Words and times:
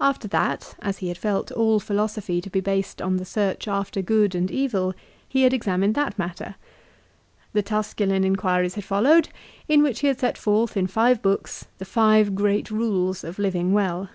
After 0.00 0.26
that, 0.28 0.74
as 0.78 0.96
he 1.00 1.08
had 1.08 1.18
felt 1.18 1.52
all 1.52 1.78
philosophy 1.78 2.40
to 2.40 2.48
be 2.48 2.60
based 2.60 3.02
on 3.02 3.18
the 3.18 3.26
search 3.26 3.68
after 3.68 4.00
good 4.00 4.34
and 4.34 4.50
evil, 4.50 4.94
he 5.28 5.42
had 5.42 5.52
examined 5.52 5.94
that 5.96 6.18
matter. 6.18 6.54
The 7.52 7.60
Tusculan 7.62 8.24
Inquiries 8.24 8.76
had 8.76 8.84
followed 8.84 9.28
in 9.68 9.82
which 9.82 10.00
he 10.00 10.06
had 10.06 10.18
set 10.18 10.38
forth, 10.38 10.78
in 10.78 10.86
five 10.86 11.20
books, 11.20 11.66
the 11.76 11.84
five 11.84 12.34
great 12.34 12.70
rules 12.70 13.22
of 13.22 13.38
living 13.38 13.74
well. 13.74 14.08